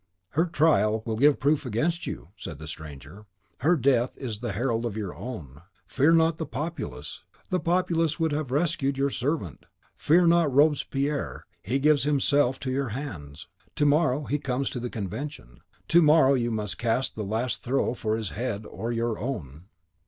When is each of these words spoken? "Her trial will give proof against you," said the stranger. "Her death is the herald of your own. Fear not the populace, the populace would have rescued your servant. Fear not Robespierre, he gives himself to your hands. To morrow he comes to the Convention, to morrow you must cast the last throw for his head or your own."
"Her 0.29 0.47
trial 0.47 1.03
will 1.05 1.15
give 1.15 1.39
proof 1.39 1.63
against 1.63 2.07
you," 2.07 2.29
said 2.35 2.57
the 2.57 2.65
stranger. 2.65 3.27
"Her 3.59 3.77
death 3.77 4.17
is 4.17 4.39
the 4.39 4.53
herald 4.53 4.83
of 4.83 4.97
your 4.97 5.13
own. 5.13 5.61
Fear 5.85 6.13
not 6.13 6.39
the 6.39 6.45
populace, 6.47 7.23
the 7.51 7.59
populace 7.59 8.19
would 8.19 8.31
have 8.31 8.49
rescued 8.49 8.97
your 8.97 9.11
servant. 9.11 9.67
Fear 9.95 10.25
not 10.25 10.51
Robespierre, 10.51 11.45
he 11.61 11.77
gives 11.77 12.01
himself 12.01 12.59
to 12.61 12.71
your 12.71 12.89
hands. 12.89 13.47
To 13.75 13.85
morrow 13.85 14.23
he 14.23 14.39
comes 14.39 14.71
to 14.71 14.79
the 14.79 14.89
Convention, 14.89 15.59
to 15.89 16.01
morrow 16.01 16.33
you 16.33 16.49
must 16.49 16.79
cast 16.79 17.13
the 17.13 17.23
last 17.23 17.61
throw 17.61 17.93
for 17.93 18.17
his 18.17 18.29
head 18.31 18.65
or 18.65 18.91
your 18.91 19.19
own." 19.19 19.65